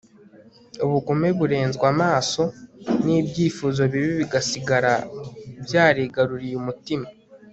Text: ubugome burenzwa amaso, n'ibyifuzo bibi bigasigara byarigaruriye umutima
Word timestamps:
ubugome 0.85 1.27
burenzwa 1.39 1.85
amaso, 1.93 2.43
n'ibyifuzo 3.05 3.81
bibi 3.91 4.11
bigasigara 4.19 4.93
byarigaruriye 5.65 6.55
umutima 6.61 7.07